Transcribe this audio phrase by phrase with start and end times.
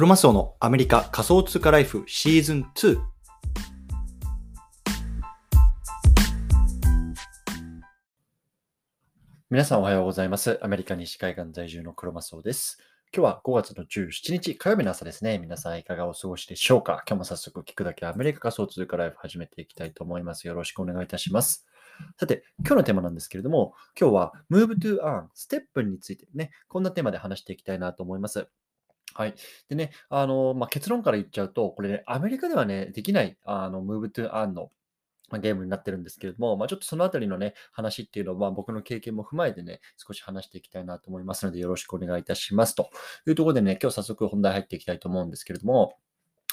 [0.00, 2.98] クロマスオのアメリカ仮想通貨ライフシーズン2。
[9.50, 10.58] 皆さんおはようございます。
[10.62, 12.78] アメリカ西海岸在住のクロマスオです。
[13.14, 15.38] 今日は5月の17日火曜日の朝ですね。
[15.38, 17.02] 皆さんいかがお過ごしでしょうか？
[17.06, 20.46] 今日も早速聞くだけアメリカ仮想通貨ライフ始めていきたいと思います。
[20.46, 21.66] よろしくお願いいたします。
[22.18, 28.48] さて、今日のテーマなんですけれども、今日は Move to Earn ステップについてね、こんなテーマで話していきたいなと思います。
[29.14, 29.34] はい。
[29.68, 34.70] でね、あの、ま、結論から言っちゃうと、これね、アメリカではね、できない、あの、Move to Earn の
[35.30, 42.74] まゲームになってるんですけれども、まあ、ちょっとそのあたりのね、話っていうのは、僕の経験も踏まえてね、少し話していきたいなと思いますので、よろしくお願いいたします。
[42.74, 42.90] と
[43.26, 45.96] いうところでね、今日早速本題入っていきたいと思うんですけれども、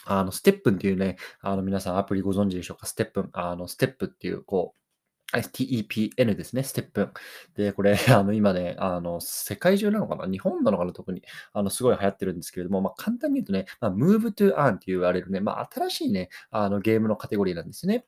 [0.06, 2.86] あの、ステップンっていうね、あの、皆さんアプリご存知でしょうか？
[2.86, 4.80] ステップン、あの、ステップっていう、こう、
[5.34, 7.12] STEPN ですね、ステップン。
[7.56, 10.26] で、これ、あの、今ね、あの、世界中なのかな？
[10.26, 10.94] 日本なのかな？
[10.94, 11.22] 特に、
[11.54, 18.06] あの、すごい流行ってるんですけれども、まあ、簡単に言うとね、まあ、Move to Earn って言われるね、まあ、新しいね、あの、ゲームのカテゴリーなんですね。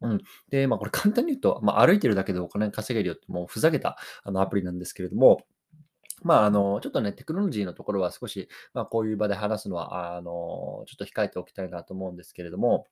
[0.00, 0.20] うん。
[0.48, 5.42] で、まあ、これ簡単に言うと、まあ、歩いてるだけでお金稼げるよって、もうふざけたあのアプリなんですけれども、
[6.22, 12.86] まあ、あの、ちょっとね、テクノロジーのところは少し、まあ、こういう場で話すのは、あの、ちょっと控えておきたいなと思うんですけれども、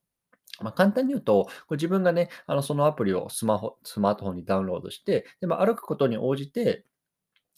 [0.61, 6.85] まあ、簡単に言うと、これ自分がね、あのそのアプリをスマホ、スマートフォンにダウンロードして、でま、歩くことに応じて、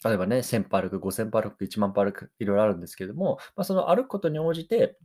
[0.05, 4.97] 例えばね、1000歩歩く、5000歩歩く、1万歩歩く、いろいろあるんですけれども、まあ、その歩くことに応じて、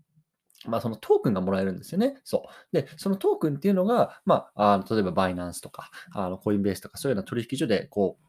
[0.66, 2.16] まあ、そのトークンがもらえるんですよね。
[2.24, 2.76] そう。
[2.76, 8.26] で、そのトークンっていうのが、まあ、あの例えばバイナンスとか、あのコインベースとか、そういうような取引所で、こう、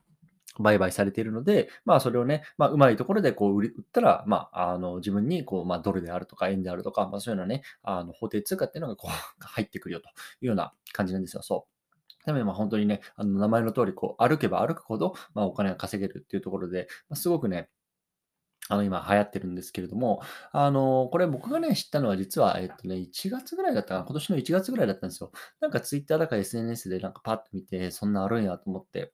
[0.58, 9.10] 売買されているので、まあ、それをね、まあ、うまいところでこう売ったら、まあ、あの自分にこう、まあ、ドルであるとか円であるとか、まあ、そういうようなね、あの法定通貨っていうのがこう
[9.44, 10.10] 入ってくるよとい
[10.42, 11.42] うような感じなんですよ。
[11.42, 11.74] そう。
[12.26, 17.68] なので、まあ、本当にね、あの名前の通り、こう歩けば歩くほど、まあ、お金が稼げるっていうところで、まあ、すごくね、
[18.68, 25.32] あの、今流行ってるんですけれども、あの、これ僕がね、知ったのは実は、えっとね、1月ぐらいだったかな、今年の1月ぐらいだったんですよ。
[25.60, 29.12] なんか Twitter だか SNS でなんかパッと見て、そんなあるんやと思って、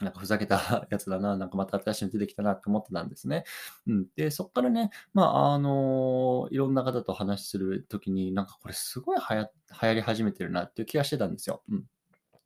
[0.00, 3.44] なんかふざけた やつだな、なんかまた新しいの出てきたなって思ってたんですね。
[3.86, 4.06] うん。
[4.14, 9.48] で、そっからね、まあ、あの、いろんな方と話するときに、なんかこれすごい流
[9.88, 11.62] 行り始めてるなっていう気がしてたんですよ。
[11.70, 11.84] うん。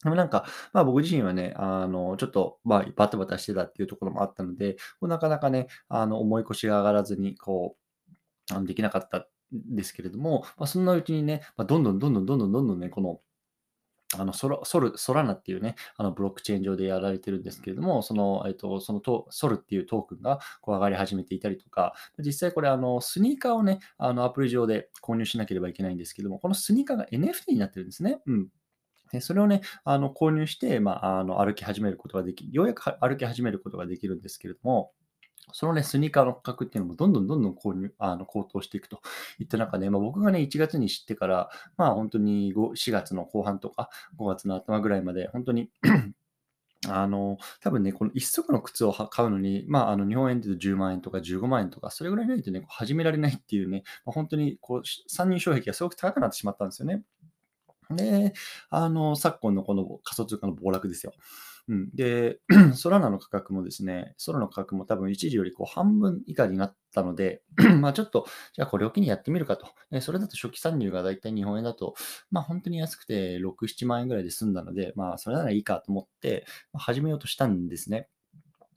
[0.03, 7.77] でもなんか、まあ僕自身はね、あの、ちょっと、まあ、バタバタしてたっていうところもあったので、こうなかなかね、あの、重い腰が上がらずに、こ
[8.51, 13.21] う、あのできなかったんですけれども、まあ、そんなうちにね、まあ、どんどんどんどんどんどんどんね、この、
[14.19, 28.21] あのソラソル、ソラナっていうね、あのブロックチェーン上でやられてるんですけれども、その、えっと、そのトソルっていうトークンがこう上がり始めていたりとか、実際これ、あの、スニーカーをね、あのアプリ上で購入しなければいけないんですけども、このスニーカーが NFT になってるんですね。
[28.27, 28.49] うん。
[29.13, 34.93] でそれをね、あの購入して、まあ、あの歩き始めることができ、ようやく歩き始めることができるんですけれども、
[35.53, 39.01] そのね、スニーカーの価格っていうのもどんどんどんどん購入あの高騰していくと
[39.39, 45.71] いった中で、まあ、僕がね、1月に知ってから、まあ本当に5 4月の後半とか5月の頭ぐらいまで、本当に
[46.89, 57.03] あの、多分ね、この一足の靴を買うのに、まあ、あの日本円で10万円とか15万円とか、それぐらいないとね、始められないっていうね、まあ、本当にこう参入障壁がすごく高くなってしまったんですよね。
[57.91, 58.33] で、
[58.71, 61.13] あの、昨今のこの仮想通貨の暴落ですよ。
[61.69, 62.41] うん、で、
[62.75, 67.43] ソラナの価格もですね、ソラの価格も多分一時よりこう半分以下になったので、
[67.81, 69.69] まあちょっと、じゃあこれを機にやってみるかと。
[69.91, 71.95] でそれだと初期参入がだいたい日本円だと、
[72.31, 78.09] まあ本当に安くて6、7万円ぐらいで済んだので、まあそれならいいかと思って、始めようとしたんですね。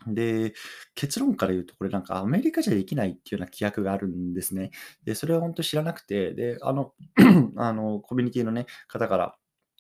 [0.08, 0.54] で、
[0.96, 4.72] 結論から言うと、これなんかアメリカじゃできないっていうような規約があるんですね。
[5.04, 6.94] で、それは本当知らなくて、で、あの、
[7.58, 9.38] あの、コミュニティのね、方から、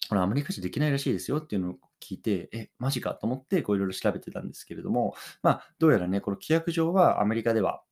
[0.09, 7.83] これアメリカじゃできないらしいですよっていうのを聞いて、え、マジかと思って、こういろいろ調べてたんですけれども、まあ、どうやらね、この規約上はアメリカでは、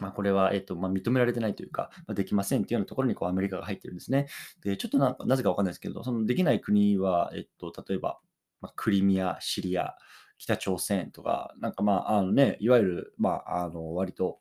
[0.00, 4.28] まあ、これは、えっと、まあ、認められてないというか、まあ、できませんっていうようなところにこうアメリカが入ってるんですね。
[4.62, 8.18] で、ちょっとななぜかわかんないですけど、そのできない国は、えっと、例えば、
[8.60, 9.96] まあ、クリミア、シリア、
[10.38, 14.40] 北朝鮮とか、なんかまあ、あのね、いわゆる、まあ、あの、割と、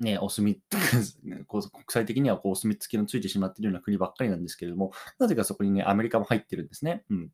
[0.00, 0.60] ね、お墨
[1.48, 7.04] 国際的にはこうお墨付きのついてしまっているような国ばっかりなんですけれども、なぜかそこにね、アメリカも入ってるんですね。
[7.10, 7.32] うん。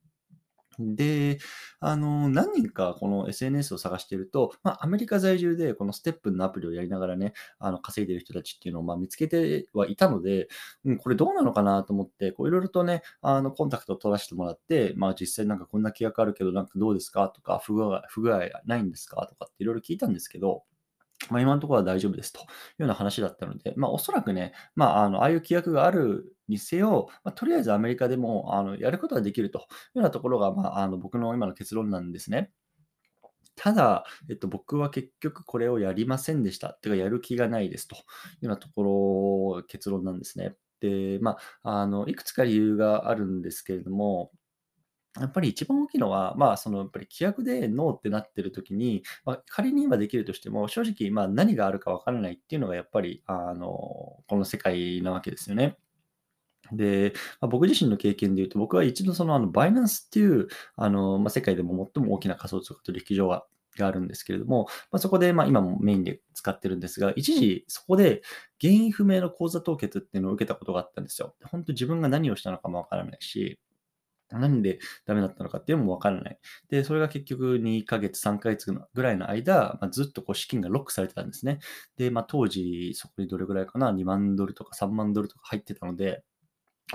[0.96, 1.38] で、
[1.80, 10.48] あの、何人かこの SNS を探していると、まあ、アメリカ在住でこのステップのアプリをやりながらね、あの稼いでる人たちっていうのをま見つけてはいたので、
[10.84, 17.28] うん、これどうなのかなと思って、いろいろとね、あのコンタクトを取らせてもらって、まあ実際なんかこんな規約あるけど、なんかどうですか？
[17.28, 19.26] とか、不具合不具合ないんですか？
[19.28, 20.64] とかっていろいろ聞いたんですけど、
[21.28, 22.48] まあ、今のところは大丈夫ですというよ
[22.86, 32.50] うな話だったので、まあ、おそらくね、まあ、あのああいう規約があるにせよ、まあ、とりあえずアメリカでもあのやることができるというようなところが、まあ、あの僕の今の結論なんですね。
[33.56, 36.70] ただ、えっと、僕は結局これをやりませんでした。
[36.70, 38.04] っていうか、やる気がないですというよ
[38.44, 40.56] うなところ、結論なんですね。
[40.80, 44.32] で、まあ、あの、いくつか理由があるんですけれども、
[45.18, 55.76] やっぱり一番大きいのは、まあ、そのやっぱり規約でノーってなってる時に、まあ、仮に今できるとしても、正直、まあ、何があるかわからないっていうのがやっぱり、あの、この世界なわけですよね。
[56.72, 63.44] で、まあ、僕自身の経験で言うと、僕は一度そのあのバイナンスっていうあの、まあ、世界でも最も大きな仮想通貨取引所が
[63.78, 68.22] があるんですけれども、まあ、そこで、まあ、今もメインで使ってるんですが、一時そこで
[68.60, 71.34] 原因不明の口座凍結っていうのを受けたことがあったんですよ。
[71.44, 73.58] 本当自分が何をしたのかもわからないし、
[74.30, 76.38] 何でダメだったのかっていうのもわからない。
[76.68, 81.58] で、それが結局2ヶ月、3ヶ月ぐらいの間、まあ、ずっとこう資金がロックされてたんですね。
[81.96, 86.22] で、まあ、当時、そこにどれぐらいかな、2万ドルとか3万ドルとか入ってたので、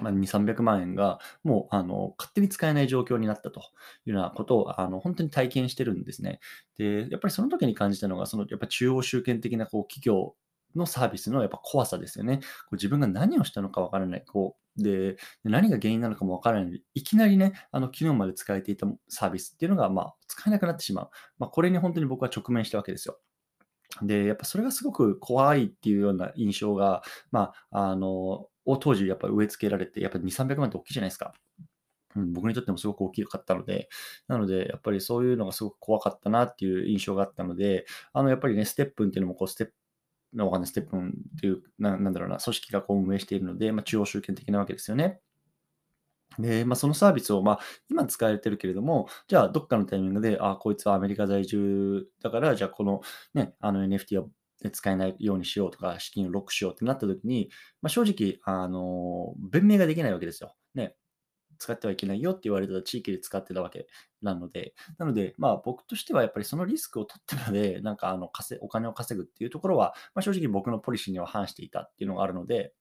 [0.01, 3.61] まあ、2、300万円がもうあの勝手に使えない状況になったと
[4.05, 6.39] いうようなことをあの本当に体験してるんですね。
[6.77, 10.35] で、やっぱりその時に感じたのが、そのやっぱ中央集権的なこう企業
[10.75, 12.37] のサービスのやっぱ怖さですよね。
[12.39, 12.43] こ
[12.73, 14.25] う自分が何をしたのかわからない。
[14.25, 16.83] こうで、何が原因なのかもわからない。
[16.93, 21.09] いきなりね、あの昨日まで使えていたサービスっていうのが、まあ、使えなくなってしまう。
[21.39, 23.19] まあ、これに本当に僕は直面したわけですよ。
[24.01, 31.33] で、やっぱそれがすごく怖いっていうような印象が、まあ、あの、を当時やっぱ植え付けられて、やっぱ2、300万って大きいじゃないですか。
[32.15, 33.89] うん、僕にとってもすごく大きかったので、
[34.27, 45.21] なので、やっぱりそういうのがすごく怖かったなっていう印象があったので、あの、やっぱりね、ステップンっていうのも、こう、ステップ、わかんない、ステップンっていう、ななんだろうな、組織がこう運営しているので、まあ、中央集権的なわけですよね。
[46.39, 53.01] で、まあ、そのサービスを、まあ、今使われてるけれども、じゃあ、どっかのタイミングで、あ、こいつはアメリカ在住だから、じゃあ、この
[53.33, 54.29] ね、あの NFT を
[54.71, 57.49] 使えないようにしようとか、資金をロックしようってなった時に、
[57.81, 60.53] まあ、正直、あの、弁明ができないわけですよ。
[60.73, 60.95] ね。
[61.57, 63.87] 使ってはいけないよって言われた地域で使ってたわけ
[64.21, 72.73] なので、なので、まあ僕としてはやっぱりそのリスクを取ってまで、 なんかあの稼お金を稼ぐっていうところは、まあ、正直僕のポリシーには反していたっていうのがあるので、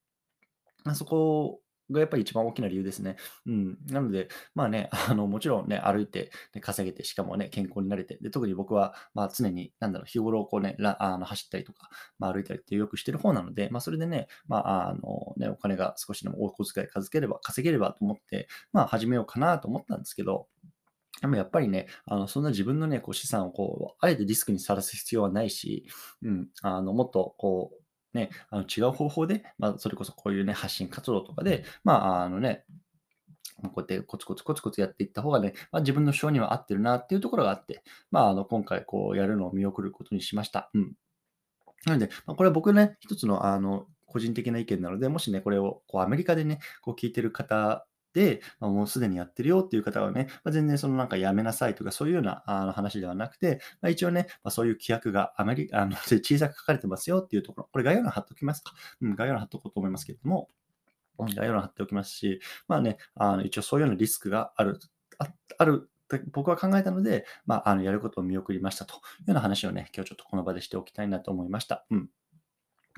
[0.85, 3.17] まあ、そこがやっぱり一番大きな理由ですね。
[3.47, 3.79] うん。
[3.91, 20.47] なので、まあね、あの、もちろんね、歩いて、ね、稼げて、しかもね、健康になれて、で、特に僕は、まあ常に、なんだろう、日頃こうね、らあの走ったりとか、まあ歩いたりってよくしてる方なので、まあそれでね、まあ、あのね、お金が少しでもお小遣い稼げれば、稼げればと思って、まあ始めようかなと思ったんですけど、
[21.21, 25.87] でもやっぱりね、あのそんな自分のね、こう資産をこう、あえてリスクにさらす必要はないし、
[26.23, 27.84] うん、あの、もっとこう、
[28.15, 32.65] ね、あの違う方法で、まあ、それこそこういうね、発信活動とかで、まあ、あのね、
[33.63, 40.71] こうやってコツコツコツコツやっていった方がね、まあ、自分の性には合ってるなっていうところがあって、まあ、あの今回こうやるのを見送ることにしました。
[40.75, 40.93] うん。
[41.87, 58.73] なので、まあ、これは僕ね、一つのあの個人的な意見なので、もしね、これをこうアメリカでね、こう聞いてる方で、まあ、もうすでにやってるよっていう方はね、まあ、全然そのなんかやめなさいとかそういうようなあの話ではなくて、まあ、一応ね、まあ、そういう規約がアメリあの 小さく書かれてますよっていうところ、これ概要欄貼っておきますか。
[59.03, 60.49] うん、概要欄貼っておこうと思いますけれども、
[61.19, 64.79] 概要欄貼っておきますし、まあね、あの一応そういうようなリスクがある、
[65.19, 65.29] あ
[65.59, 65.91] ある
[66.33, 71.87] 僕は考えたので、まあ、あのやることを見送りましたというような話をね、今日ちょっとこの場でしておきたいなと思いました。
[71.91, 72.11] うん。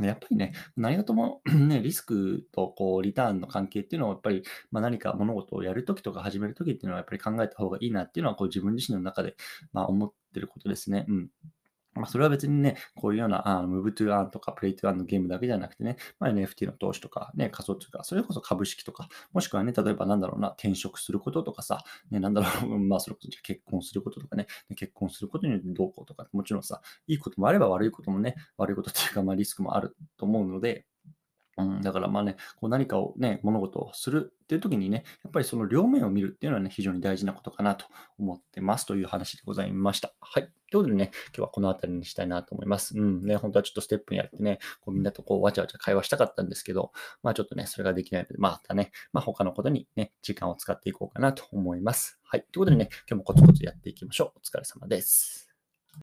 [0.01, 9.37] やっぱりね、何事も ね、リスクとこうリターンの関係っていうのは、やっぱり、まあ、何か物事をやるときとか始めるときっていうのは、やっぱり考えた方がいいなっていうのは、こう自分自身の中で、
[9.73, 11.07] まあ、思ってることですね。
[11.09, 11.31] うん。
[11.97, 30.87] まあ、それは別にね、こういうような、あの、ムーブトゥーアンとかプレイトゥーアンのゲームだけじゃなくてね、まあ、NFT の投資とか、ね、仮想通貨、それこそ株式とか、もしくはね、例えばなんだろうな、転職することとかさ、ね、なんだろう、 まあ、それこそ結婚することとかね、結婚することによってどうこうとか、もちろんさ、いいこともあれば悪いこともね、悪いことっていうか、まあ、リスクもあると思うので、
[31.59, 37.87] うん、だからまあね、こう何かをね、物事をするっていう時にね、やっぱりその両面を見るっていうのはね、非常に大事なことかなと
[38.19, 40.13] 思ってますという話でございました。
[40.21, 40.51] はい。
[40.71, 42.99] ということでね、今日はこの辺りにしたいなと思います。
[42.99, 52.19] うんね、本当はちょっとステップにやってね、こうみんなとこうわちゃわちゃ会話したかったんですけど、まあちょっとね、それができないので、またね、まあ他のことにね、時間を使っていこうかなと思います。
[52.23, 52.45] はい。
[52.53, 54.39] ということでね、今日もコツコツやっていきましょう。
[54.39, 55.46] お疲れ様です。